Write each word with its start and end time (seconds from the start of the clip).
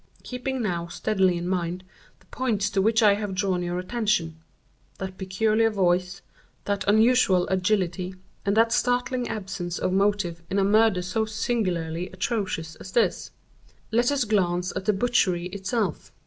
"Keeping 0.23 0.63
now 0.63 0.87
steadily 0.87 1.37
in 1.37 1.47
mind 1.47 1.83
the 2.21 2.25
points 2.31 2.71
to 2.71 2.81
which 2.81 3.03
I 3.03 3.13
have 3.13 3.35
drawn 3.35 3.61
your 3.61 3.77
attention—that 3.77 5.15
peculiar 5.19 5.69
voice, 5.69 6.23
that 6.65 6.83
unusual 6.87 7.47
agility, 7.49 8.15
and 8.43 8.57
that 8.57 8.71
startling 8.73 9.27
absence 9.27 9.77
of 9.77 9.93
motive 9.93 10.41
in 10.49 10.57
a 10.57 10.63
murder 10.63 11.03
so 11.03 11.25
singularly 11.25 12.09
atrocious 12.09 12.73
as 12.77 12.93
this—let 12.93 14.11
us 14.11 14.23
glance 14.23 14.73
at 14.75 14.85
the 14.85 14.93
butchery 14.93 15.45
itself. 15.49 16.11